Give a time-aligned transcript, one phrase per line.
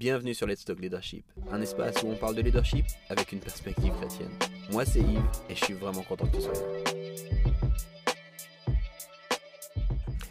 [0.00, 3.92] Bienvenue sur Let's Talk Leadership, un espace où on parle de leadership avec une perspective
[3.98, 4.30] chrétienne.
[4.72, 6.60] Moi c'est Yves et je suis vraiment content que tu sois là.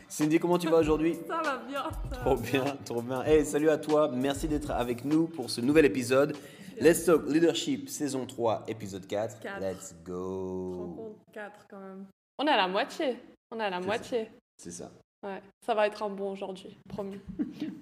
[0.08, 1.18] Cindy, comment tu vas aujourd'hui?
[1.28, 1.84] Ça va bien.
[1.84, 3.21] ça Trop va bien, trop bien.
[3.21, 6.36] Hey, salut à toi, merci d'être avec nous pour ce nouvel épisode.
[6.82, 9.40] Let's Talk Leadership, saison 3, épisode 4.
[9.40, 9.62] Quatre.
[9.62, 10.96] Let's go.
[10.98, 12.08] compte, 4 quand même.
[12.40, 13.20] On est à la moitié.
[13.52, 14.32] On est à la moitié.
[14.58, 14.90] C'est ça.
[15.22, 17.20] Ouais, ça va être un bon aujourd'hui, promis.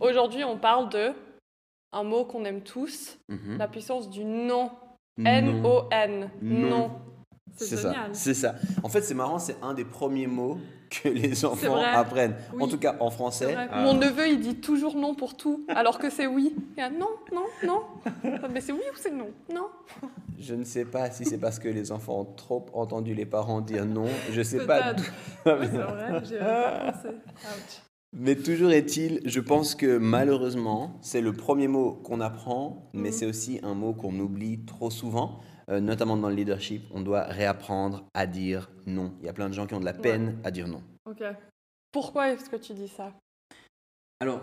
[0.01, 1.13] aujourd'hui, on parle de
[1.93, 3.57] un mot qu'on aime tous, Mhm.
[3.57, 4.71] la puissance du non.
[5.17, 5.25] Non.
[5.31, 6.29] N-O-N.
[7.55, 8.53] C'est ça, c'est ça.
[8.83, 10.59] En fait, c'est marrant, c'est un des premiers mots
[10.91, 12.35] que les enfants apprennent.
[12.53, 12.61] Oui.
[12.63, 13.57] En tout cas, en français.
[13.73, 16.55] Mon neveu, il dit toujours non pour tout, alors que c'est oui.
[16.75, 17.81] Il y a non, non, non.
[18.53, 19.29] Mais c'est oui ou c'est non?
[19.51, 19.69] Non.
[20.37, 23.59] Je ne sais pas si c'est parce que les enfants ont trop entendu les parents
[23.59, 24.05] dire non.
[24.31, 24.93] Je sais pas.
[25.47, 27.07] Oui, c'est vrai, j'ai pas pensé.
[27.07, 27.81] Ouch.
[28.19, 33.11] Mais toujours est-il, je pense que malheureusement, c'est le premier mot qu'on apprend, mais Mhm.
[33.15, 35.39] c'est aussi un mot qu'on oublie trop souvent,
[35.69, 36.83] euh, notamment dans le leadership.
[36.91, 39.13] On doit réapprendre à dire non.
[39.19, 40.81] Il y a plein de gens qui ont de la peine à dire non.
[41.05, 41.23] Ok.
[41.91, 43.13] Pourquoi est-ce que tu dis ça?
[44.19, 44.41] Alors,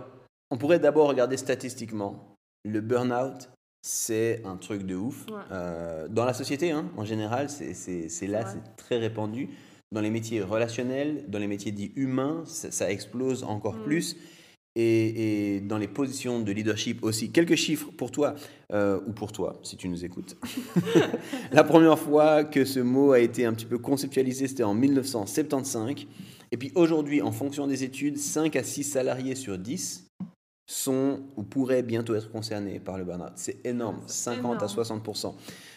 [0.53, 2.37] on pourrait d'abord regarder statistiquement.
[2.65, 3.51] Le burn-out,
[3.83, 5.27] c'est un truc de ouf.
[5.29, 5.35] Ouais.
[5.51, 9.51] Euh, dans la société, hein, en général, c'est là, c'est très répandu.
[9.95, 13.85] Dans les métiers relationnels, dans les métiers dits humains, ça, ça explose encore Mm.
[13.85, 14.17] plus.
[14.77, 17.31] Et, et dans les positions de leadership aussi.
[17.31, 18.35] Quelques chiffres pour toi,
[18.73, 20.37] euh, ou pour toi, si tu nous écoutes.
[21.53, 26.07] la première fois que ce mot a été un petit peu conceptualisé, c'était en 1975.
[26.51, 30.09] Et puis aujourd'hui, en fonction des études, 5 à 6 salariés sur 10
[30.67, 33.33] sont ou pourraient bientôt être concernés par le burn-out.
[33.37, 34.69] C'est énorme, C'est 50 à énorme.
[34.69, 35.37] 60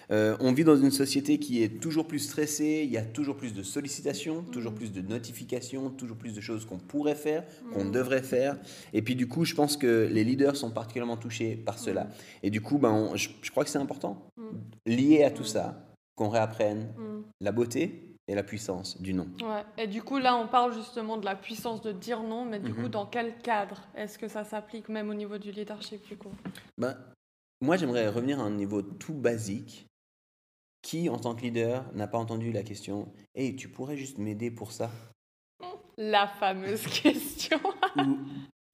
[0.10, 3.36] Euh, On vit dans une société qui est toujours plus stressée, il y a toujours
[3.36, 7.84] plus de sollicitations, toujours plus de notifications, toujours plus de choses qu'on pourrait faire, qu'on
[7.86, 7.92] Mm.
[7.92, 8.58] devrait faire.
[8.94, 12.08] Et puis du coup, je pense que les leaders sont particulièrement touchés par cela.
[12.42, 14.42] Et du coup, ben, on- je, je crois que c'est important, Mm.
[14.86, 15.84] lié à tout ça,
[16.16, 17.24] qu'on réapprenne Mm.
[17.42, 19.28] la beauté et la puissance du non.
[19.42, 19.64] Ouais.
[19.78, 22.72] Et du coup, là, on parle justement de la puissance de dire non, mais du
[22.74, 22.84] Mhm.
[22.84, 26.32] coup, dans quel cadre est-ce que ça s'applique, même au niveau du leadership, du coup?
[26.78, 26.98] Ben,
[27.62, 29.86] moi, j'aimerais revenir à un niveau tout basique.
[30.84, 34.52] Qui, en tant que leader, n'a pas entendu la question Hey, tu pourrais juste m'aider
[34.52, 34.90] pour ça?
[35.98, 37.60] La fameuse question.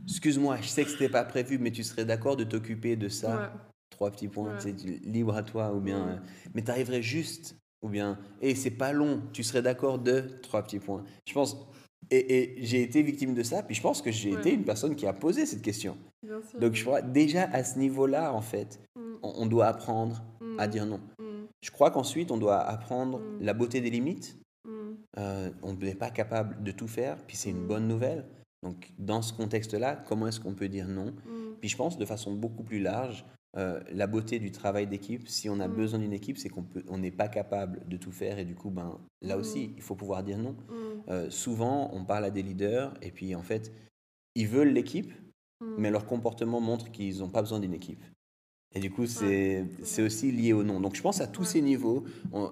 [0.05, 3.39] Excuse-moi, je sais que c'était pas prévu, mais tu serais d'accord de t'occuper de ça
[3.39, 3.59] Ouais.
[3.89, 4.73] Trois petits points, Ouais.
[4.73, 6.05] tu sais, libre à toi, ou bien.
[6.05, 6.11] Ouais.
[6.13, 8.17] euh, mais t'arriverais juste, ou bien.
[8.41, 11.03] Et c'est pas long, tu serais d'accord de trois petits points.
[11.27, 11.57] Je pense.
[12.11, 14.39] Et, et j'ai été victime de ça, puis je pense que j'ai Ouais.
[14.39, 15.97] été une personne qui a posé cette question.
[16.21, 16.59] Bien sûr.
[16.59, 19.01] Donc je crois déjà à ce niveau-là, en fait, Mm.
[19.23, 20.59] on, on doit apprendre Mm.
[20.59, 20.99] à dire non.
[21.19, 21.45] Mm.
[21.61, 24.37] Je crois qu'ensuite, on doit apprendre la beauté des limites.
[25.17, 28.25] Euh, on n'est pas capable de tout faire, puis c'est une bonne nouvelle.
[28.63, 31.13] Donc, dans ce contexte-là, comment est-ce qu'on peut dire non?
[31.59, 33.25] Puis je pense de façon beaucoup plus large,
[33.57, 35.73] euh, la beauté du travail d'équipe, si on a Mm.
[35.75, 38.39] besoin d'une équipe, c'est qu'on peut- on n'est pas capable de tout faire.
[38.39, 39.39] Et du coup, ben, là Mm.
[39.39, 40.51] aussi, il faut pouvoir dire non.
[40.69, 40.75] Mm.
[41.09, 43.71] Euh, souvent, on parle à des leaders, et puis en fait,
[44.35, 45.11] ils veulent l'équipe,
[45.77, 48.03] mais leur comportement montre qu'ils n'ont pas besoin d'une équipe.
[48.75, 50.79] Et du coup, c'est c'est aussi lié au nom.
[50.81, 51.47] Donc, je pense à tous Ouais.
[51.47, 52.03] ces niveaux,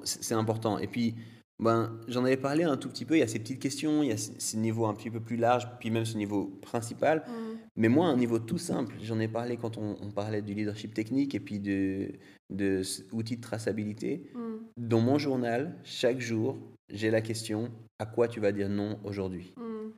[0.04, 0.78] c'est important.
[0.78, 1.16] Et puis,
[1.60, 4.10] ben, j'en avais parlé un tout petit peu, il y a ces petites questions, il
[4.10, 7.24] y a ce, ce niveau un petit peu plus large, puis même ce niveau principal.
[7.28, 7.51] Mm.
[7.82, 10.94] Mais moi, un niveau tout simple, j'en ai parlé quand on, on parlait du leadership
[10.94, 12.12] technique et puis de,
[12.52, 14.30] de outils de traçabilité.
[14.36, 14.40] Mm.
[14.78, 16.60] Dans mon journal, chaque jour,
[16.94, 19.56] j'ai la question à quoi tu vas dire non aujourd'hui?
[19.58, 19.90] Mm.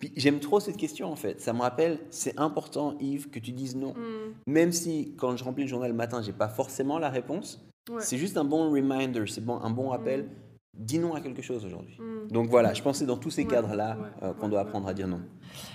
[0.00, 1.40] Puis j'aime trop cette question en fait.
[1.40, 3.94] Ça me rappelle, c'est important, Yves, que tu dises non.
[3.94, 4.34] Mm.
[4.48, 8.02] Même si quand je remplis le journal le matin, j'ai pas forcément la réponse, Ouais.
[8.02, 10.28] c'est juste un bon reminder, c'est bon, un bon rappel.
[10.74, 11.96] Dis non à quelque chose aujourd'hui.
[11.98, 12.28] Mm.
[12.28, 14.66] Donc voilà, je pensais dans tous ces Ouais, cadres-là ouais, euh, qu'on ouais, doit ouais.
[14.66, 15.20] apprendre à dire non.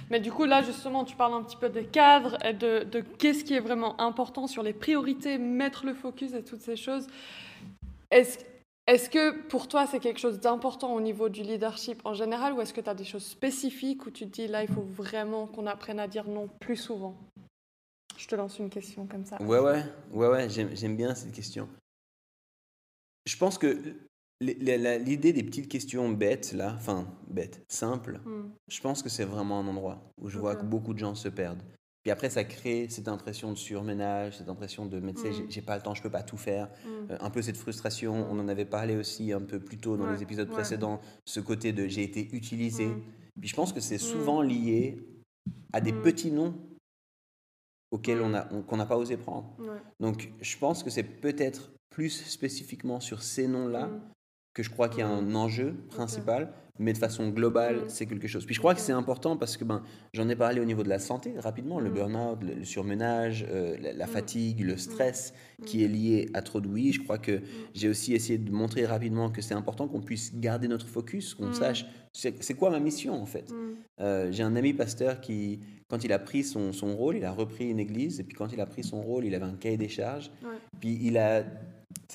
[0.09, 3.01] Mais du coup, là, justement, tu parles un petit peu des cadres et de, de
[3.01, 7.07] qu'est-ce qui est vraiment important sur les priorités, mettre le focus et toutes ces choses.
[8.09, 8.39] Est-ce
[8.87, 12.61] est que pour toi, c'est quelque chose d'important au niveau du leadership en général ou
[12.61, 15.47] est-ce que tu as des choses spécifiques où tu te dis là, il faut vraiment
[15.47, 17.15] qu'on apprenne à dire non plus souvent?
[18.17, 19.41] Je te lance une question comme ça.
[19.41, 19.83] Ouais, ouais,
[20.13, 21.67] ouais, ouais, j'aime bien cette question.
[23.25, 23.77] Je pense que
[24.41, 28.51] l'idée des petites questions bêtes, là, enfin, bêtes, simples, Mm.
[28.67, 31.29] je pense que c'est vraiment un endroit où je vois que beaucoup de gens se
[31.29, 31.63] perdent.
[32.03, 35.45] Puis après, ça crée cette impression de surménage, cette impression de, mais tu sais, Mm.
[35.49, 36.67] j'ai- pas le temps, je peux pas tout faire.
[36.85, 37.11] Mm.
[37.11, 40.05] Euh, un peu cette frustration, on en avait parlé aussi un peu plus tôt dans
[40.05, 40.53] Ouais, les épisodes ouais.
[40.53, 42.89] précédents, ce côté de j'ai été utilisé.
[43.39, 45.03] Puis je pense que c'est souvent lié
[45.73, 46.53] à des petits noms
[47.91, 49.55] auxquels on a- on- qu'on n'a pas osé prendre.
[49.59, 49.77] Ouais.
[49.99, 53.89] Donc je pense que c'est peut-être plus spécifiquement sur ces noms-là.
[54.55, 57.89] Que je crois qu'il y a un enjeu principal, mais de façon globale, Mm.
[57.89, 58.45] c'est quelque chose.
[58.45, 59.81] Puis je crois que c'est important parce que ben,
[60.13, 61.93] j'en ai parlé au niveau de la santé rapidement, le Mm.
[61.93, 64.09] burn-out, le, surmenage, euh, la, la Mm.
[64.09, 65.33] fatigue, le stress
[65.65, 66.91] qui est lié à trop de oui.
[66.93, 67.41] Je crois que
[67.73, 71.53] j'ai aussi essayé de montrer rapidement que c'est important qu'on puisse garder notre focus, qu'on
[71.53, 73.53] sache c'est quoi ma mission en fait.
[73.99, 75.59] Euh, j'ai un ami pasteur qui,
[75.89, 78.53] quand il a pris son, son rôle, il a repris une église, et puis quand
[78.53, 80.31] il a pris son rôle, il avait un cahier des charges,
[80.79, 81.43] puis il a...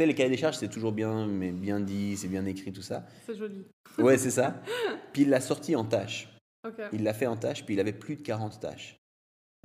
[0.01, 2.81] Sais, les cahiers des charges, c'est toujours bien, mais bien dit, c'est bien écrit, tout
[2.81, 3.05] ça.
[3.27, 3.67] C'est joli.
[3.99, 4.63] Ouais, c'est ça.
[5.13, 6.27] Puis il l'a sorti en tâches.
[6.95, 8.97] Il l'a fait en tâches, puis il avait plus de 40 tâches.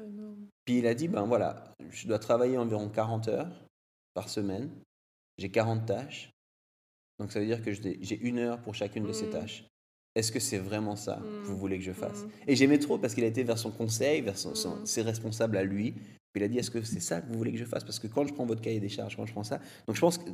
[0.03, 0.47] Énorme.
[0.65, 3.65] Puis il a dit, ben voilà, je dois travailler environ 40 heures
[4.13, 4.69] par semaine.
[5.37, 6.31] J'ai 40 tâches.
[7.19, 9.29] Donc ça veut dire que j'ai une heure pour chacune de ces Mm.
[9.31, 9.63] tâches.
[10.15, 12.23] Est-ce que c'est vraiment ça que vous voulez que je fasse?
[12.23, 12.29] Mm.
[12.47, 15.55] Et j'aimais trop parce qu'il a été vers son conseil, vers son- son- ses responsables
[15.55, 15.93] à lui.
[16.35, 17.85] Puis il a dit, est-ce que c'est ça que vous voulez que je fasse?
[17.85, 19.61] Parce que quand je prends votre cahier des charges, quand je prends ça...
[19.87, 20.29] Donc je pense que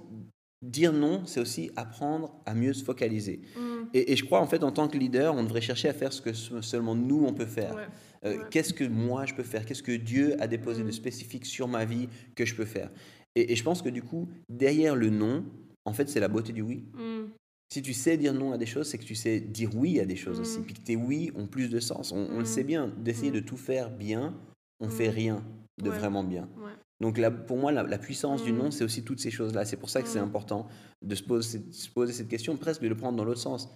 [0.65, 3.41] dire non, c'est aussi apprendre à mieux se focaliser.
[3.55, 3.61] Mm.
[3.93, 6.11] Et, et je crois en fait en tant que leader, on devrait chercher à faire
[6.11, 7.75] ce que se- seulement nous on peut faire.
[7.75, 7.83] Ouais.
[8.25, 8.43] Euh, Ouais.
[8.49, 9.63] Qu'est-ce que moi je peux faire?
[9.63, 10.91] Qu'est-ce que Dieu a déposé de Mm.
[10.91, 12.89] spécifique sur ma vie que je peux faire?
[13.35, 15.45] Et, et je pense que du coup, derrière le non,
[15.85, 16.83] en fait, c'est la beauté du oui.
[16.95, 17.29] Mm.
[17.71, 20.05] Si tu sais dire non à des choses, c'est que tu sais dire oui à
[20.05, 20.59] des choses aussi.
[20.61, 22.11] Puis que tes oui ont plus de sens.
[22.11, 24.35] On, on le sait bien, d'essayer de tout faire bien,
[24.81, 25.43] on fait rien
[25.81, 25.97] de Ouais.
[25.97, 26.47] vraiment bien.
[26.57, 26.71] Ouais.
[26.99, 28.57] Donc là, pour moi, la, la puissance du Mm.
[28.57, 29.65] non, c'est aussi toutes ces choses-là.
[29.65, 30.25] C'est pour ça que c'est Mm.
[30.25, 30.67] important
[31.01, 33.69] de se poser, de se poser cette question, presque de le prendre dans l'autre sens.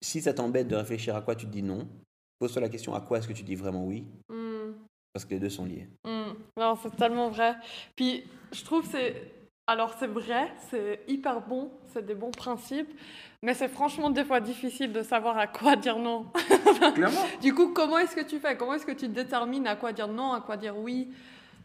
[0.00, 1.88] Si ça t'embête de réfléchir à quoi tu dis non,
[2.38, 4.72] pose-toi la question à quoi est-ce que tu dis vraiment oui, Mm.
[5.12, 5.88] parce que les deux sont liés.
[6.56, 7.56] Non, c'est tellement vrai.
[7.96, 9.14] Puis je trouve c'est
[9.66, 12.90] alors c'est vrai, c'est hyper bon, c'est des bons principes,
[13.42, 16.26] mais c'est franchement des fois difficile de savoir à quoi dire non.
[16.94, 17.24] Clairement.
[17.40, 18.56] Du coup, comment est-ce que tu fais?
[18.56, 21.08] Comment est-ce que tu détermines à quoi dire non, à quoi dire oui?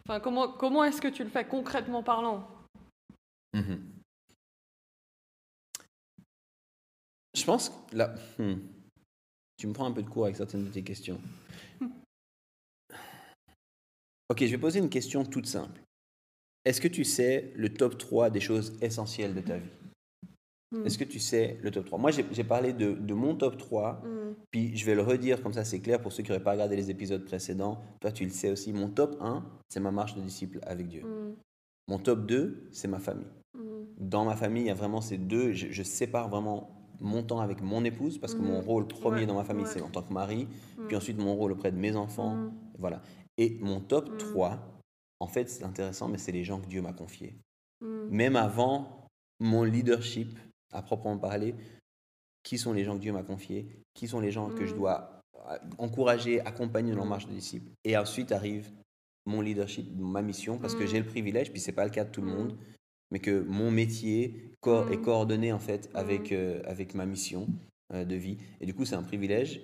[0.07, 2.47] Enfin, comment comment est-ce que tu le fais concrètement parlant?
[3.53, 3.81] Mhm.
[7.33, 8.55] Je pense que là, hmm,
[9.57, 11.19] tu me prends un peu de cours avec certaines de tes questions.
[14.29, 15.81] Ok, je vais poser une question toute simple.
[16.67, 19.69] Est-ce que tu sais le top 3 des choses essentielles de ta vie?
[20.75, 20.85] Hmm.
[20.85, 24.01] Est-ce que tu sais le top 3 Moi, j'ai parlé de, de mon top 3,
[24.03, 24.35] Mm.
[24.51, 26.75] puis je vais le redire comme ça, c'est clair pour ceux qui n'auraient pas regardé
[26.75, 27.79] les épisodes précédents.
[28.01, 28.73] Toi, tu le sais aussi.
[28.73, 31.03] Mon top 1, c'est ma marche de disciple avec Dieu.
[31.03, 31.35] Mm.
[31.87, 33.27] Mon top 2, c'est ma famille
[33.99, 35.53] dans ma famille, il y a vraiment ces deux.
[35.53, 39.25] Je, je sépare vraiment mon temps avec mon épouse parce que mon rôle premier Ouais,
[39.25, 39.71] dans ma famille, ouais.
[39.73, 40.47] c'est en tant que mari.
[40.87, 42.51] Puis ensuite, mon rôle auprès de mes enfants.
[42.77, 43.01] Voilà.
[43.39, 44.17] Et mon top Mhm.
[44.19, 44.59] 3,
[45.19, 47.35] en fait, c'est intéressant, mais c'est les gens que Dieu m'a confiés.
[47.81, 48.07] Mm.
[48.09, 49.07] Même avant
[49.39, 50.37] mon leadership,
[50.71, 51.55] à proprement parler,
[52.43, 53.67] qui sont les gens que Dieu m'a confiés?
[53.93, 54.77] Qui sont les gens que je Mhm.
[54.77, 55.13] dois
[55.49, 57.09] euh, encourager, accompagner dans leur Mhm.
[57.09, 58.69] marche de disciple Et ensuite arrive
[59.25, 62.09] mon leadership, ma mission, parce que j'ai le privilège, puis c'est pas le cas de
[62.09, 62.57] tout le monde,
[63.11, 64.51] mais que mon métier
[64.91, 67.47] est coordonné en fait avec, euh, avec ma mission
[67.93, 68.37] euh, de vie.
[68.59, 69.61] Et du coup, c'est un privilège,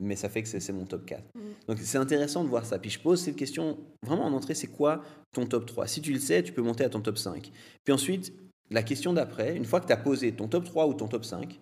[0.00, 1.22] mais ça fait que c'est mon top 4.
[1.34, 1.42] Mhm.
[1.68, 2.78] Donc c'est intéressant de voir ça.
[2.78, 5.02] Puis je pose cette question vraiment en entrée, c'est quoi
[5.32, 7.50] ton top 3 Si tu le sais, tu peux monter à ton top 5.
[7.84, 8.32] Puis ensuite,
[8.70, 11.24] la question d'après, une fois que tu as posé ton top 3 ou ton top
[11.24, 11.58] 5,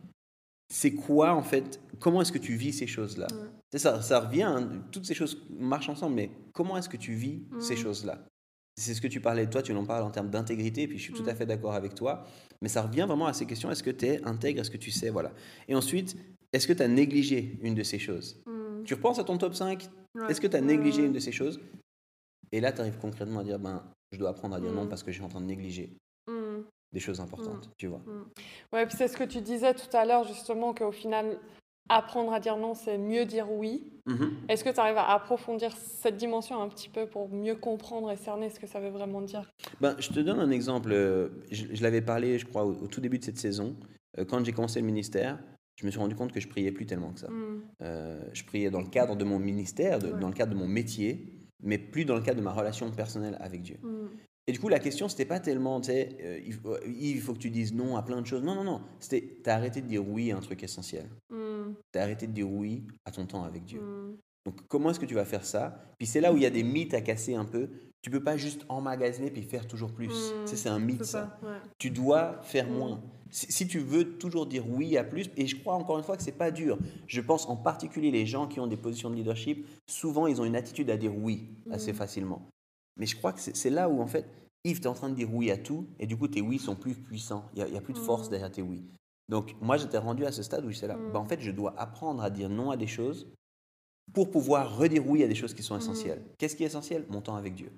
[0.73, 3.29] c'est quoi en fait Comment est-ce que tu vis ces choses-là?
[3.75, 7.43] Ça, ça revient, hein, toutes ces choses marchent ensemble, mais comment est-ce que tu vis
[7.61, 7.81] ces Mhm.
[7.81, 8.27] choses-là?
[8.79, 11.15] C'est ce que tu parlais, toi tu en parles en termes d'intégrité, puis je suis
[11.15, 11.39] tout à Mhm.
[11.39, 12.25] fait d'accord avec toi,
[12.61, 14.91] mais ça revient vraiment à ces questions, est-ce que tu es intègre, est-ce que tu
[14.91, 15.33] sais, voilà.
[15.69, 16.17] Et ensuite,
[16.57, 18.43] est-ce que tu as négligé une de ces choses?
[18.47, 18.83] Mm.
[18.85, 20.31] Tu repenses à ton top 5, Ouais.
[20.31, 21.61] est-ce que tu as négligé une de ces choses?
[22.53, 23.83] Et là, tu arrives concrètement à dire, ben,
[24.13, 24.89] je dois apprendre à dire non Mhm.
[24.89, 25.93] parce que je suis en train de négliger
[26.29, 26.63] Mm.
[26.93, 28.01] des choses importantes, tu vois.
[28.73, 31.39] Ouais, puis c'est ce que tu disais tout à l'heure, justement, qu'au final,
[31.89, 33.93] apprendre à dire non, c'est mieux dire oui.
[34.07, 34.33] Mhm.
[34.49, 38.17] Est-ce que tu arrives à approfondir cette dimension un petit peu pour mieux comprendre et
[38.17, 39.51] cerner ce que ça veut vraiment dire?
[39.81, 40.91] Ben, je te donne un exemple.
[40.93, 43.77] euh, Je, je l'avais parlé, je crois, au, au tout début de cette saison.
[44.19, 45.39] Euh, Quand j'ai commencé le ministère,
[45.77, 47.29] je me suis rendu compte que je priais plus tellement que ça.
[47.31, 47.63] Mm.
[47.83, 50.21] Euh, je priais dans le cadre de mon ministère, de- Ouais.
[50.21, 53.37] dans le cadre de mon métier, mais plus dans le cadre de ma relation personnelle
[53.41, 53.77] avec Dieu.
[53.83, 54.07] Mm.
[54.49, 57.33] Et du coup, la question, c'était pas tellement, tu sais, euh, il, faut- il faut
[57.35, 58.43] que tu dises non à plein de choses.
[58.43, 58.81] Non, non, non.
[59.01, 61.07] C'était, t'as arrêté de dire oui à un truc essentiel.
[61.31, 61.73] Mm.
[61.93, 63.81] T'as arrêté de dire oui à ton temps avec Dieu.
[63.81, 64.17] Mm.
[64.47, 65.83] Donc, comment est-ce que tu vas faire ça?
[65.99, 67.69] Puis c'est là où il y a des mythes à casser un peu.
[68.07, 70.07] Tu peux pas juste emmagasiner puis faire toujours plus.
[70.13, 70.47] Mm.
[70.47, 71.37] Sais, c'est un mythe, ça.
[71.43, 71.57] ouais.
[71.77, 72.73] Tu dois faire Mm.
[72.79, 73.01] moins.
[73.33, 76.17] Si, si tu veux toujours dire oui à plus, et je crois encore une fois
[76.17, 76.79] que c'est pas dur.
[77.09, 80.45] Je pense en particulier les gens qui ont des positions de leadership, souvent ils ont
[80.45, 81.97] une attitude à dire oui assez Mm.
[81.97, 82.47] facilement.
[82.97, 84.25] Mais je crois que c'est là où en fait,
[84.63, 86.61] Yves, tu es en train de dire oui à tout, et du coup tes oui
[86.61, 87.45] sont plus puissants.
[87.55, 88.85] Il n'y a, il y a plus de force derrière tes oui.
[89.29, 91.75] Donc moi j'étais rendu à ce stade où j'étais là, bah, en fait je dois
[91.77, 93.27] apprendre à dire non à des choses
[94.13, 96.23] pour pouvoir redire oui à des choses qui sont essentielles.
[96.39, 97.05] Qu'est-ce qui est essentiel?
[97.11, 97.73] Mon temps avec Dieu.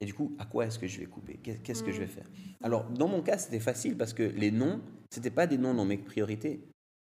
[0.00, 1.38] Et du coup, à quoi est-ce que je vais couper?
[1.42, 2.26] Qu'est-ce que je vais faire?
[2.62, 5.84] Alors, dans mon cas, c'était facile parce que les noms, c'était pas des noms dans
[5.86, 6.60] mes priorités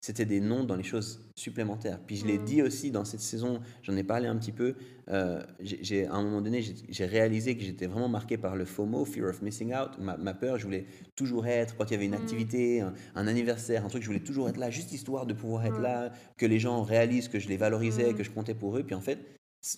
[0.02, 2.00] c'était des noms dans les choses supplémentaires.
[2.06, 2.44] Puis je l'ai Mm.
[2.44, 4.74] dit aussi dans cette saison, j'en ai parlé un petit peu.
[5.12, 9.04] euh, j'ai- à un moment donné, j'ai- réalisé que j'étais vraiment marqué par le FOMO,
[9.04, 10.56] Fear of Missing Out, ma, ma peur.
[10.56, 12.22] Je voulais toujours être, quand il y avait une Mm.
[12.22, 15.66] activité, un, un anniversaire, un truc, je voulais toujours être là, juste histoire de pouvoir
[15.66, 18.84] être là, que les gens réalisent que je les valorisais, que je comptais pour eux.
[18.84, 19.18] Puis en fait,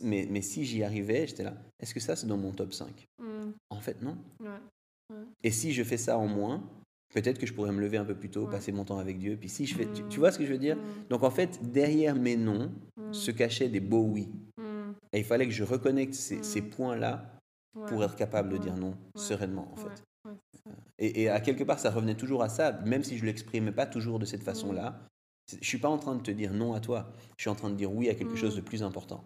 [0.02, 3.06] mais, mais si j'y arrivais, j'étais là, est-ce que ça c'est dans mon top 5
[3.18, 3.52] Mm.
[3.70, 4.16] En fait, non.
[4.40, 5.16] Ouais.
[5.44, 6.62] Et si je fais ça en moins,
[7.14, 8.50] peut-être que je pourrais me lever un peu plus tôt, Ouais.
[8.50, 9.36] passer mon temps avec Dieu.
[9.38, 10.08] Puis si je fais, tu, Mm.
[10.08, 10.76] tu vois ce que je veux dire?
[10.76, 10.80] Mm.
[11.10, 12.70] Donc en fait, derrière mes noms
[13.12, 14.28] se cachaient des beaux oui.
[15.14, 17.30] Et il fallait que je reconnecte ces, ces points-là
[17.88, 20.02] pour être capable de dire non sereinement, en fait.
[20.26, 20.32] Ouais,
[20.98, 23.72] Et, et à quelque part, ça revenait toujours à ça, même si je ne l'exprimais
[23.72, 24.98] pas toujours de cette façon-là.
[25.60, 27.12] Je suis pas en train de te dire non à toi.
[27.36, 29.22] Je suis en train de dire oui à quelque chose de plus important.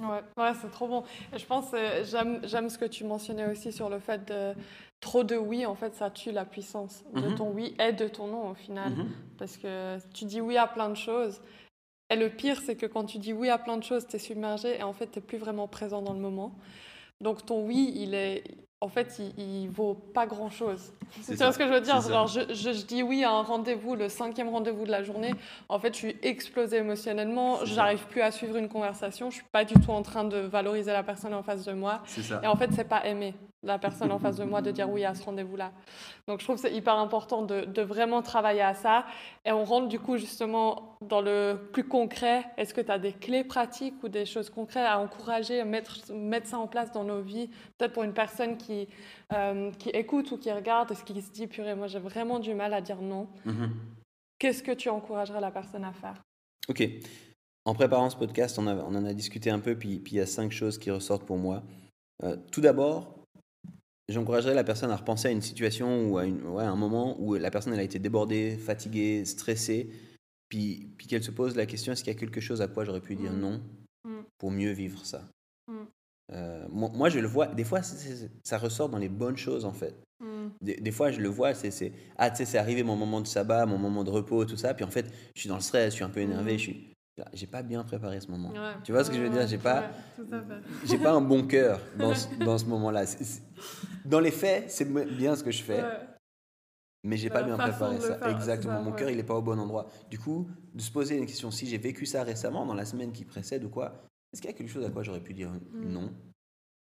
[0.00, 1.04] Ouais, ouais c'est trop bon.
[1.32, 4.54] Et je pense, euh, j'aime, ce que tu mentionnais aussi sur le fait de
[5.00, 7.34] trop de oui, en fait, ça tue la puissance de Mhm.
[7.36, 8.92] ton oui et de ton non au final.
[8.92, 9.08] Mhm.
[9.38, 11.40] Parce que tu dis oui à plein de choses.
[12.10, 14.18] Et le pire, c'est que quand tu dis oui à plein de choses, tu es
[14.18, 16.54] submergé et en fait, tu n'es plus vraiment présent dans le moment.
[17.20, 18.44] Donc ton oui, il est,
[18.84, 20.92] en fait, il, il vaut pas grand-chose.
[21.22, 21.44] C'est Tu ça.
[21.46, 22.00] vois ce que je veux dire?
[22.02, 25.32] Genre, je, je- je dis oui à un rendez-vous, le cinquième rendez-vous de la journée.
[25.70, 27.64] En fait, je suis explosée émotionnellement.
[27.64, 29.30] J'arrive plus à suivre une conversation.
[29.30, 32.02] Je suis pas du tout en train de valoriser la personne en face de moi.
[32.42, 35.04] Et en fait, c'est pas aimer la personne en face de moi de dire oui
[35.04, 35.72] à ce rendez-vous-là.
[36.28, 39.06] Donc, je trouve que c'est hyper important de, de vraiment travailler à ça.
[39.44, 42.44] Et on rentre du coup justement dans le plus concret.
[42.56, 46.12] Est-ce que tu as des clés pratiques ou des choses concrètes à encourager, à mettre,
[46.12, 48.88] mettre ça en place dans nos vies Peut-être pour une personne qui,
[49.32, 52.54] euh, qui écoute ou qui regarde et qui se dit, purée, moi j'ai vraiment du
[52.54, 53.26] mal à dire non.
[53.44, 53.70] Mhm.
[54.38, 56.22] Qu'est-ce que tu encouragerais la personne à faire?
[56.68, 56.82] Ok.
[57.66, 60.18] En préparant ce podcast, on, a- on en a discuté un peu, puis puis il
[60.18, 61.62] y a cinq choses qui ressortent pour moi.
[62.22, 63.14] Euh, tout d'abord,
[64.08, 67.16] j'encouragerais la personne à repenser à une situation ou à, une, ouais, à un moment
[67.20, 69.90] où la personne elle a été débordée, fatiguée, stressée,
[70.48, 72.84] puis, puis qu'elle se pose la question est-ce qu'il y a quelque chose à quoi
[72.84, 73.40] j'aurais pu dire Mm.
[73.40, 73.60] non
[74.06, 74.20] Mm.
[74.38, 75.22] pour mieux vivre ça?
[75.66, 75.72] Mm.
[76.32, 79.72] Euh, moi, moi, je le vois, des fois, ça ressort dans les bonnes choses en
[79.72, 79.94] fait.
[80.60, 83.20] Des, des fois, je le vois, c'est, c'est ah, tu sais, c'est arrivé mon moment
[83.20, 84.72] de sabbat, mon moment de repos, tout ça.
[84.74, 86.93] Puis en fait, je suis dans le stress, je suis un peu énervé, je suis,
[87.32, 88.50] j'ai pas bien préparé ce moment.
[88.50, 88.74] Ouais.
[88.82, 89.46] Tu vois ce que je veux dire?
[89.46, 90.24] J'ai pas, Ouais,
[90.84, 93.04] j'ai pas un bon cœur dans ce, dans ce moment-là.
[94.04, 95.98] Dans les faits, c'est bien ce que je fais, Ouais.
[97.04, 98.18] mais j'ai pas bien préparé ça.
[98.18, 99.86] faire, Exactement, ça, mon cœur il est pas au bon endroit.
[100.10, 103.12] Du coup, de se poser une question si j'ai vécu ça récemment, dans la semaine
[103.12, 105.50] qui précède ou quoi, est-ce qu'il y a quelque chose à quoi j'aurais pu dire
[105.50, 105.92] Mhm.
[105.92, 106.12] non,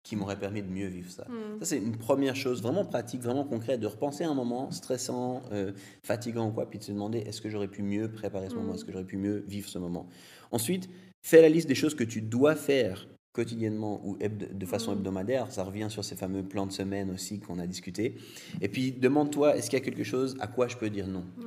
[0.04, 1.60] qui m'aurait permis de mieux vivre ça Hmm.
[1.60, 5.42] ça, c'est une première chose vraiment pratique, vraiment concrète, de repenser à un moment stressant,
[5.52, 5.72] euh,
[6.04, 8.72] fatigant ou quoi, puis de se demander est-ce que j'aurais pu mieux préparer ce moment,
[8.72, 8.76] Mm.
[8.76, 10.08] est-ce que j'aurais pu mieux vivre ce moment?
[10.52, 10.90] Ensuite,
[11.22, 14.98] fais la liste des choses que tu dois faire quotidiennement ou de façon Mm.
[15.00, 15.52] hebdomadaire.
[15.52, 18.16] Ça revient sur ces fameux plans de semaine aussi qu'on a discuté.
[18.62, 21.24] Et puis, demande-toi est-ce qu'il y a quelque chose à quoi je peux dire non?
[21.40, 21.46] Ouais.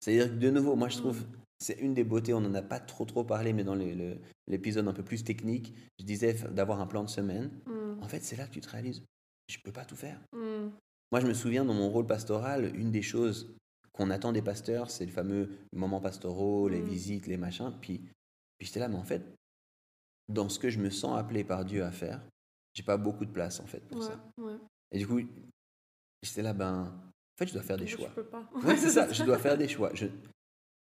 [0.00, 1.00] C'est-à-dire que, de nouveau, moi, je Mm.
[1.00, 1.22] trouve,
[1.60, 3.76] c'est une des beautés, on n'en a pas trop trop parlé, mais dans
[4.48, 7.50] l'épisode un peu plus technique, je disais d'avoir un plan de semaine.
[7.66, 8.02] Hmm.
[8.02, 9.02] En fait, c'est là que tu te réalises,
[9.48, 10.18] je peux pas tout faire.
[10.32, 10.70] Hmm.
[11.12, 13.54] Moi, je me souviens dans mon rôle pastoral, une des choses
[13.92, 16.84] qu'on attend des pasteurs, c'est le fameux moments pastoraux, les Mm.
[16.88, 17.72] visites, les machins.
[17.80, 17.98] Puis,
[18.56, 19.22] puis j'étais là, mais en fait,
[20.28, 22.22] dans ce que je me sens appelé par Dieu à faire,
[22.74, 24.24] j'ai pas beaucoup de place en fait pour Ouais, ça.
[24.38, 24.54] ouais.
[24.92, 25.20] Et du coup,
[26.22, 28.08] j'étais là, ben, en fait, je dois faire des Je choix.
[28.10, 28.48] peux pas.
[28.62, 29.90] Ouais, c'est ça, je dois faire des choix.
[29.94, 30.06] Je...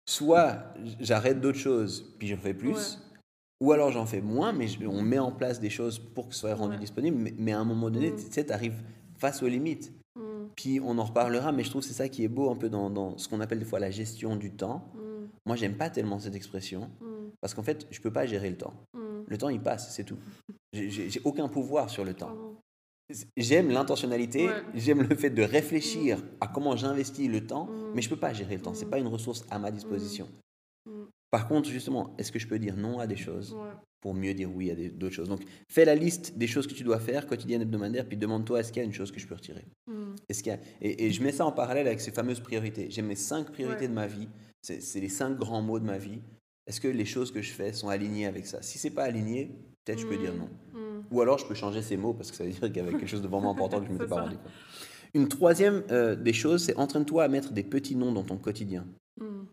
[0.05, 3.17] Soit j'arrête d'autres choses, puis j'en fais plus, Ouais.
[3.62, 6.34] ou alors j'en fais moins, mais je- on met en place des choses pour que
[6.34, 6.79] ce soit rendu Ouais.
[6.79, 7.17] disponible.
[7.17, 8.15] Mais, mais à un moment donné, Mm.
[8.15, 8.81] tu sais, tu arrives
[9.17, 9.93] face aux limites.
[10.15, 10.48] Hmm.
[10.55, 12.67] Puis on en reparlera, mais je trouve que c'est ça qui est beau un peu
[12.70, 14.91] dans, dans ce qu'on appelle des fois la gestion du temps.
[14.96, 15.27] Hmm.
[15.46, 17.29] Moi, j'aime pas tellement cette expression, Hmm.
[17.39, 18.74] parce qu'en fait, je peux pas gérer le temps.
[19.27, 20.17] Le temps, il passe, c'est tout.
[20.74, 22.36] J'ai aucun pouvoir sur le temps.
[23.38, 24.63] J'aime l'intentionnalité, Ouais.
[24.75, 27.91] j'aime le fait de réfléchir à comment j'investis le temps, Mm.
[27.96, 28.74] mais je peux pas gérer le temps.
[28.74, 28.89] C'est Mm.
[28.89, 30.27] pas une ressource à ma disposition.
[30.86, 31.03] Mm.
[31.32, 33.70] Par contre, justement, est-ce que je peux dire non à des choses Ouais.
[34.01, 35.30] pour mieux dire oui à d'autres choses?
[35.30, 38.72] Donc, fais la liste des choses que tu dois faire, quotidienne, hebdomadaire, puis demande-toi est-ce
[38.74, 39.65] qu'il y a une chose que je peux retirer?
[40.27, 42.88] Est-ce qu'il y a- et, et je mets ça en parallèle avec ces fameuses priorités.
[42.89, 43.88] J'ai mes cinq priorités Ouais.
[43.88, 44.27] de ma vie.
[44.62, 46.22] C'est c'est les cinq grands mots de ma vie.
[46.68, 48.62] Est-ce que les choses que je fais sont alignées avec ça?
[48.62, 49.51] Si c'est pas aligné,
[49.85, 50.50] peut-être je peux dire non.
[50.73, 51.03] Hmm.
[51.11, 52.91] Ou alors je peux changer ces mots parce que ça veut dire qu'il y avait
[52.91, 54.21] quelque chose de vraiment important que je ne m'étais pas ça.
[54.23, 54.51] rendu compte.
[55.13, 58.85] Une troisième euh, des choses, c'est entraîne-toi à mettre des petits noms dans ton quotidien.
[59.19, 59.43] Hmm.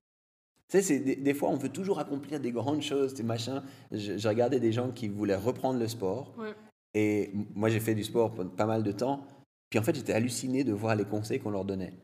[0.70, 3.62] Tu sais, des, des fois, on veut toujours accomplir des grandes choses, des machins.
[3.90, 6.34] Je, je regardais des gens qui voulaient reprendre le sport.
[6.38, 6.52] Ouais.
[6.94, 9.26] Et moi, j'ai fait du sport pendant pas mal de temps.
[9.70, 11.94] Puis en fait, j'étais halluciné de voir les conseils qu'on leur donnait.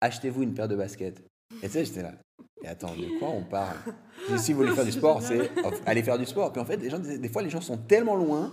[0.00, 1.22] Achetez-vous une paire de baskets.
[1.62, 2.14] Et tu sais, j'étais là.
[2.64, 3.76] Et attends, de quoi on parle?
[4.38, 5.50] Si vous voulez faire du sport, c'est
[5.84, 6.50] aller faire du sport.
[6.50, 8.50] Puis en fait, les gens, des fois, les gens sont tellement loin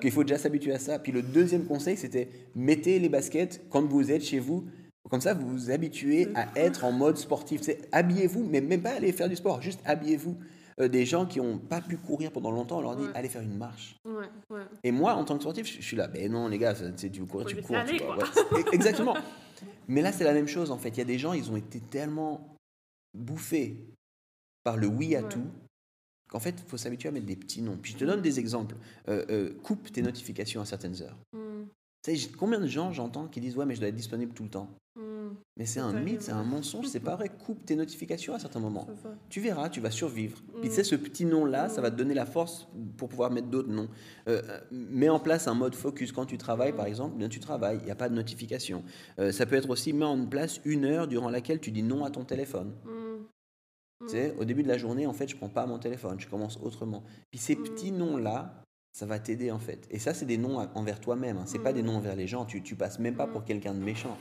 [0.00, 0.98] qu'il faut déjà s'habituer à ça.
[0.98, 4.64] Puis le deuxième conseil, c'était mettez les baskets quand vous êtes chez vous.
[5.10, 7.60] Comme ça, vous vous habituez à être en mode sportif.
[7.62, 10.36] C'est habillez-vous, mais même pas aller faire du sport, juste habillez-vous.
[10.80, 13.42] Euh, des gens qui n'ont pas pu courir pendant longtemps, on leur dit allez faire
[13.42, 13.96] une marche.
[14.84, 17.26] Et moi, en tant que sportif, je, suis là, ben non, les gars, tu veux
[17.26, 17.76] courir, tu cours.
[18.72, 19.16] Exactement.
[19.88, 20.90] Mais là, c'est la même chose en fait.
[20.90, 22.57] Il y a des gens, ils ont été tellement
[23.18, 23.76] bouffés
[24.64, 25.46] par le oui à tout
[26.28, 27.78] qu'en fait, il faut s'habituer à mettre des petits noms.
[27.80, 28.76] Puis je te donne des exemples.
[29.08, 31.16] Euh, euh, coupe tes notifications à certaines heures.
[31.32, 31.64] Mm.
[32.02, 34.44] Tu sais, combien de gens j'entends qui disent Ouais, mais je dois être disponible tout
[34.44, 35.02] le temps mm.
[35.56, 37.30] Mais c'est un mythe, c'est un mensonge, c'est pas vrai.
[37.30, 38.86] Coupe tes notifications à certains moments.
[39.28, 40.38] Tu verras, tu vas survivre.
[40.60, 43.48] Puis tu sais, ce petit nom-là, ça va te donner la force pour pouvoir mettre
[43.48, 43.88] d'autres noms.
[44.28, 46.12] Euh, mets en place un mode focus.
[46.12, 48.84] Quand tu travailles, par exemple, bien tu travailles, il n'y a pas de notification.
[49.32, 52.10] ça peut être aussi, mets en place une heure durant laquelle tu dis non à
[52.10, 52.72] ton téléphone.
[54.00, 56.28] Tu sais, au début de la journée, en fait, je prends pas mon téléphone, je
[56.28, 57.02] commence autrement.
[57.30, 58.62] Puis ces petits noms-là,
[58.92, 59.86] ça va t'aider en fait.
[59.90, 61.36] Et ça, c'est des noms envers toi-même.
[61.36, 61.44] Hein.
[61.46, 62.44] C'est pas des noms envers les gens.
[62.44, 64.16] Tu, tu passes même pas pour quelqu'un de méchant.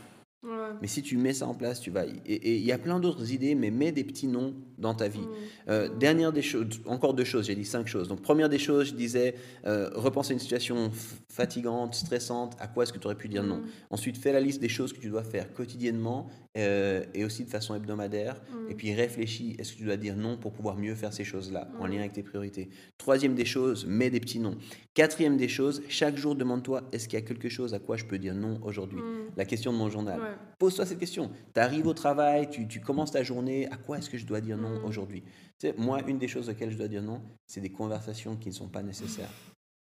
[0.81, 2.05] Mais si tu mets ça en place, tu vas.
[2.05, 5.27] Et il y a plein d'autres idées, mais mets des petits noms dans ta vie.
[5.69, 8.07] Euh, dernière des choses, encore deux choses, j'ai dit cinq choses.
[8.07, 9.35] Donc, première des choses, je disais,
[9.65, 10.91] euh, repenser une situation
[11.29, 13.61] fatigante, stressante, à quoi est-ce que tu aurais pu dire non?
[13.89, 17.49] Ensuite, fais la liste des choses que tu dois faire quotidiennement euh, et aussi de
[17.49, 18.41] façon hebdomadaire.
[18.69, 21.67] Et puis, réfléchis, est-ce que tu dois dire non pour pouvoir mieux faire ces choses-là,
[21.79, 22.69] en lien avec tes priorités?
[22.97, 24.57] Troisième des choses, mets des petits noms.
[24.93, 28.05] Quatrième des choses, chaque jour, demande-toi, est-ce qu'il y a quelque chose à quoi je
[28.05, 28.99] peux dire non aujourd'hui?
[29.35, 30.19] La question de mon journal.
[30.59, 31.31] Pose-toi cette question.
[31.53, 34.41] Tu arrives au travail, tu, tu, commences ta journée, à quoi est-ce que je dois
[34.41, 34.85] dire non mm.
[34.85, 35.23] aujourd'hui?
[35.59, 38.49] Tu sais, Moi, une des choses auxquelles je dois dire non, c'est des conversations qui
[38.49, 39.29] ne sont pas nécessaires.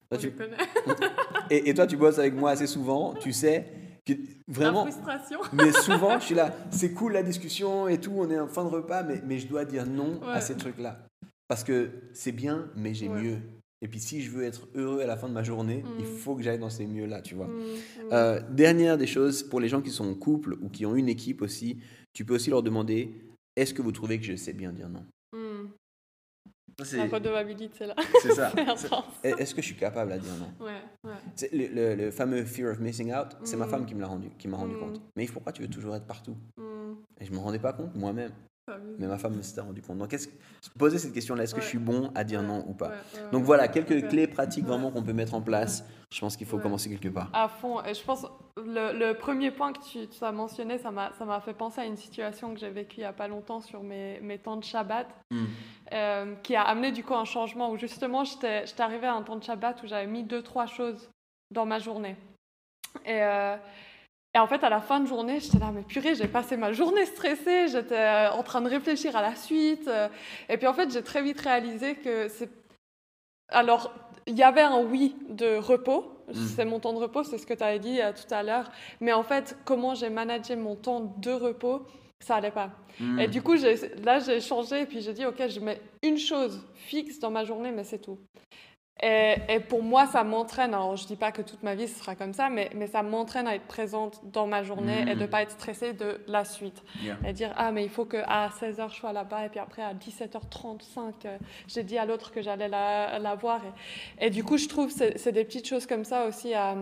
[0.10, 0.34] Toi, tu...
[1.50, 3.66] et, et, toi, tu bosses avec moi assez souvent, tu sais.
[4.06, 4.14] Que
[4.48, 5.40] vraiment, La frustration.
[5.54, 8.64] mais souvent, je suis là, c'est cool la discussion et tout, on est en fin
[8.64, 11.00] de repas, mais, mais je dois dire non à ces trucs-là.
[11.48, 13.40] Parce que c'est bien, mais j'ai mieux.
[13.82, 16.18] Et puis si je veux être heureux à la fin de ma journée, il mm.
[16.18, 17.48] faut que j'aille dans ces mieux-là, tu vois.
[17.48, 17.62] Mm,
[18.12, 21.10] euh, dernière des choses, pour les gens qui sont en couple ou qui ont une
[21.10, 21.80] équipe aussi,
[22.14, 23.12] tu peux aussi leur demander,
[23.56, 25.06] est-ce que vous trouvez que je sais bien dire non?
[25.34, 25.70] Mm.
[26.84, 27.96] C'est la redevabilité là.
[28.22, 28.52] C'est ça.
[29.24, 30.66] Est-ce que je suis capable à dire non?
[30.66, 31.50] Ouais, ouais.
[31.54, 34.50] Le, le, fameux fear of missing out, c'est ma femme qui me l'a rendu, qui
[34.50, 35.02] m'a rendu compte.
[35.16, 36.36] Mais pourquoi tu veux toujours être partout?
[37.20, 38.32] Et je me rendais pas compte moi-même.
[38.98, 40.00] Mais ma femme s'était rendu compte.
[40.00, 40.28] Donc, est-ce
[40.80, 42.94] poser cette question-là, est-ce que je suis bon à dire non ou pas
[43.32, 45.86] Donc voilà, quelques clés pratiques vraiment qu'on peut mettre en place.
[46.12, 47.30] Je pense qu'il faut commencer quelque part.
[47.34, 47.84] À fond.
[47.84, 48.26] Et je pense
[48.58, 52.56] le, le premier point que tu, as mentionné, ça m'a fait penser à une situation
[52.56, 55.46] que j'ai vécue il n'y a pas longtemps sur mes, mes temps de Shabbat, hmm.
[55.94, 59.36] euh, qui a amené du coup un changement où justement j'étais arrivée à un temps
[59.36, 61.12] de Shabbat où j'avais mis deux, trois choses
[61.52, 62.16] dans ma journée.
[63.06, 63.22] Et.
[63.22, 63.58] Euh,
[64.36, 66.74] et en fait, à la fin de journée, j'étais là, mais purée, j'ai passé ma
[66.74, 69.88] journée stressée, j'étais euh, en train de réfléchir à la suite.
[69.88, 70.10] Euh.
[70.50, 72.50] Et puis en fait, j'ai très vite réalisé que c'est.
[73.48, 73.94] Alors,
[74.28, 76.34] il y avait un oui de repos, mm.
[76.34, 78.70] c'est mon temps de repos, c'est ce que tu avais dit euh, tout à l'heure.
[79.00, 81.84] Mais en fait, comment j'ai managé mon temps de repos,
[82.20, 82.72] ça allait pas.
[83.00, 83.20] Mm.
[83.22, 86.62] Et du coup, là, j'ai changé et puis j'ai dit, OK, je mets une chose
[86.74, 88.20] fixe dans ma journée, mais c'est tout.
[89.04, 92.16] Et, pour moi, ça m'entraîne, alors je dis pas que toute ma vie ce sera
[92.16, 95.26] comme ça, mais, mais ça m'entraîne à être présente dans ma journée et de ne
[95.26, 95.30] mm.
[95.30, 96.82] pas être stressée de la suite.
[97.26, 99.94] Et dire, ah, mais il faut qu'à 16h je sois là-bas, et puis après à
[99.94, 103.62] 17h35, euh, j'ai dit à l'autre que j'allais la, la, voir.
[104.20, 106.78] Et, du coup, je trouve que c'est des petites choses comme ça aussi à,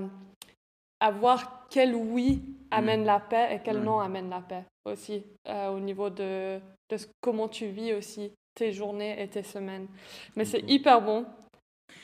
[1.00, 3.08] à voir quel oui amène mm.
[3.08, 7.48] la paix et quel non amène la paix aussi, euh, au niveau de, de comment
[7.48, 9.88] tu vis aussi tes journées et tes semaines.
[10.36, 11.26] Mais c'est hyper bon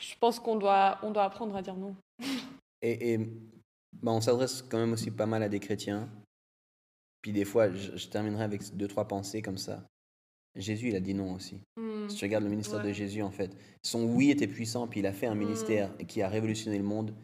[0.00, 1.94] je pense qu'on doit, on doit apprendre à dire non.
[2.82, 3.18] Et, et
[4.02, 6.08] bah, on s'adresse quand même aussi pas mal à des chrétiens.
[7.22, 9.84] Puis des fois, je, terminerai avec deux, trois pensées comme ça.
[10.56, 11.60] Jésus, il a dit non aussi.
[11.76, 12.08] Hmm.
[12.08, 15.06] Si tu regardes le ministère de Jésus, en fait, son oui était puissant, puis il
[15.06, 15.38] a fait un hmm.
[15.38, 17.14] ministère qui a révolutionné le monde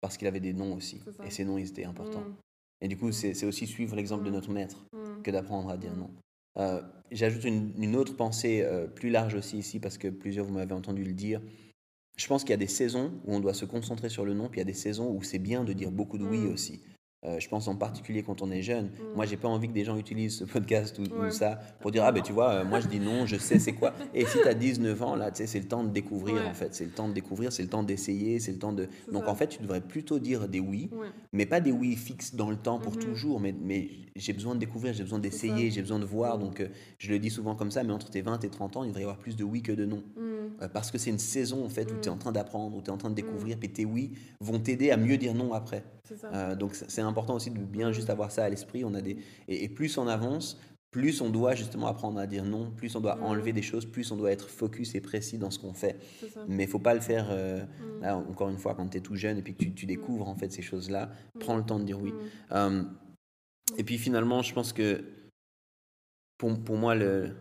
[0.00, 1.00] parce qu'il avait des noms aussi.
[1.24, 2.20] Et ces noms, ils étaient importants.
[2.20, 2.34] Hmm.
[2.82, 4.84] Et du coup, c'est aussi suivre l'exemple de notre maître
[5.22, 6.10] que d'apprendre à dire non.
[6.58, 10.52] Euh, j'ajoute une, une, autre pensée euh, plus large aussi ici, parce que plusieurs, vous
[10.52, 11.40] m'avez entendu le dire.
[12.16, 14.48] Je pense qu'il y a des saisons où on doit se concentrer sur le non,
[14.48, 16.52] puis il y a des saisons où c'est bien de dire beaucoup de oui mm.
[16.52, 16.80] aussi.
[17.24, 18.90] Euh, je pense en particulier quand on est jeune.
[18.90, 19.16] Moi, mm.
[19.16, 22.12] Moi, j'ai pas envie que des gens utilisent ce podcast ou, ça pour dire Ah,
[22.12, 23.94] ben tu vois, euh, moi je dis non, je sais c'est quoi.
[24.14, 26.52] Et si tu as 19 ans, là, tu sais, c'est le temps de découvrir en
[26.52, 26.74] fait.
[26.74, 28.88] C'est le temps de découvrir, c'est le temps d'essayer, c'est le temps de.
[29.10, 30.90] Donc en fait, tu devrais plutôt dire des oui,
[31.32, 32.98] mais pas des oui fixes dans le temps pour mm-hmm.
[33.00, 33.40] toujours.
[33.40, 36.36] Mais, mais j'ai besoin de découvrir, j'ai besoin d'essayer, j'ai besoin de voir.
[36.36, 36.42] Mm.
[36.42, 38.84] Donc euh, je le dis souvent comme ça, mais entre tes 20 et 30 ans,
[38.84, 40.02] il devrait y avoir plus de oui que de non.
[40.16, 40.68] Mm.
[40.72, 42.88] parce que c'est une saison en fait où tu es en train d'apprendre, où tu
[42.88, 45.82] es en train de découvrir, puis tes oui vont t'aider à mieux dire non après.
[46.56, 48.84] Donc c'est important aussi de bien juste avoir ça à l'esprit.
[48.84, 49.16] On a des
[49.48, 53.16] et, plus on avance, plus on doit justement apprendre à dire non, plus on doit
[53.16, 53.22] Mm.
[53.24, 55.98] enlever des choses, plus on doit être focus et précis dans ce qu'on fait.
[56.48, 58.00] Mais il faut pas le faire, euh, Mm.
[58.02, 60.28] là, encore une fois, quand tu es tout jeune et puis que tu, tu découvres
[60.28, 62.12] en fait ces choses-là, prends le temps de dire oui.
[62.12, 62.16] Mm.
[62.52, 62.82] Euh,
[63.76, 65.04] et puis finalement, je pense que
[66.38, 67.34] pour, pour moi, le,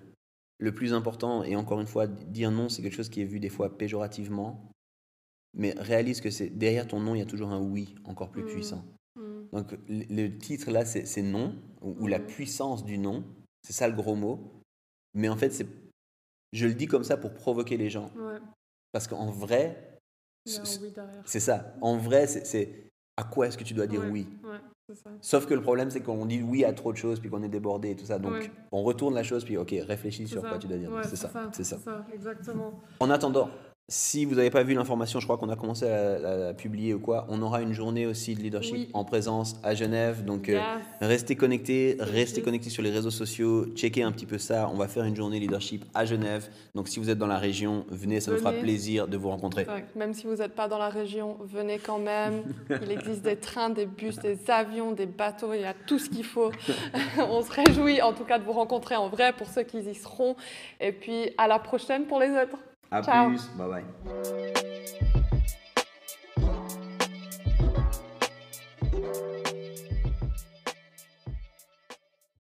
[0.57, 3.39] le plus important, et encore une fois, dire non, c'est quelque chose qui est vu
[3.39, 4.69] des fois péjorativement,
[5.55, 8.43] mais réalise que c'est derrière ton non, il y a toujours un oui encore plus
[8.43, 8.47] Mm.
[8.47, 8.83] puissant.
[9.15, 9.21] Mm.
[9.53, 12.25] Donc le, titre là, c'est non, ou, ou la Mhm.
[12.25, 13.23] puissance du non,
[13.63, 14.39] c'est ça le gros mot.
[15.13, 15.67] Mais en fait, c'est,
[16.51, 18.11] je le dis comme ça pour provoquer les gens.
[18.17, 18.37] Ouais.
[18.91, 19.97] Parce qu'en vrai,
[20.45, 21.73] c'est ça.
[21.81, 24.09] En vrai, c'est- à quoi est-ce que tu dois dire Ouais.
[24.09, 24.27] oui?
[24.43, 25.09] Ouais, ça.
[25.21, 27.47] Sauf que le problème, c'est qu'on dit oui à trop de choses, puis qu'on est
[27.49, 28.19] débordé et tout ça.
[28.19, 30.49] Donc, on retourne la chose, puis ok, réfléchis sur ça.
[30.49, 30.91] quoi tu dois dire.
[31.05, 31.77] C'est ça, c'est ça.
[32.13, 32.73] exactement.
[32.99, 33.49] En attendant,
[33.87, 36.99] si vous n'avez pas vu l'information, je crois qu'on a commencé à la, publier ou
[36.99, 38.89] quoi, on aura une journée aussi de leadership Oui.
[38.93, 40.25] en présence à Genève.
[40.25, 40.59] Donc, euh,
[41.01, 42.45] restez connectés, restez Yes.
[42.45, 44.71] connectés sur les réseaux sociaux, checkez un petit peu ça.
[44.73, 46.49] On va faire une journée leadership à Genève.
[46.73, 49.67] Donc, si vous êtes dans la région, venez, ça nous fera plaisir de vous rencontrer.
[49.95, 52.41] Même si vous n'êtes pas dans la région, venez quand même.
[52.81, 56.09] Il existe des trains, des bus, des avions, des bateaux, il y a tout ce
[56.09, 56.51] qu'il faut.
[57.19, 59.93] On se réjouit en tout cas de vous rencontrer en vrai pour ceux qui y
[59.93, 60.35] seront.
[60.81, 62.57] Et puis à la prochaine pour les autres.
[62.91, 63.29] À Ciao.
[63.29, 63.83] plus, bye bye.